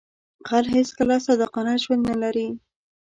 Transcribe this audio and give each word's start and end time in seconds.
غل 0.49 0.65
هیڅکله 0.77 1.15
صادقانه 1.25 1.73
ژوند 1.83 2.03
نه 2.09 2.15
لري 2.21 2.47